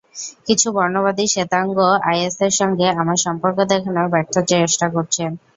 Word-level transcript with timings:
কিছু 0.47 0.67
বর্ণবাদী 0.75 1.25
শ্বেতাঙ্গ 1.27 1.77
আইএসের 2.09 2.53
সঙ্গে 2.59 2.87
আমার 3.01 3.17
সম্পর্ক 3.25 3.57
দেখানোর 3.71 4.07
ব্যর্থ 4.13 4.35
চেষ্টা 4.51 4.87
করছেন। 4.95 5.31